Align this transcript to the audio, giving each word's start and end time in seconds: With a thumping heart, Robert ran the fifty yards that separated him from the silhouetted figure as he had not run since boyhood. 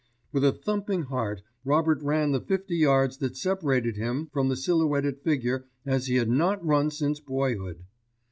With 0.31 0.43
a 0.43 0.51
thumping 0.51 1.03
heart, 1.03 1.43
Robert 1.63 2.01
ran 2.01 2.31
the 2.31 2.41
fifty 2.41 2.75
yards 2.75 3.17
that 3.17 3.37
separated 3.37 3.97
him 3.97 4.31
from 4.33 4.49
the 4.49 4.57
silhouetted 4.57 5.19
figure 5.21 5.67
as 5.85 6.07
he 6.07 6.15
had 6.15 6.27
not 6.27 6.65
run 6.65 6.89
since 6.89 7.19
boyhood. 7.19 7.83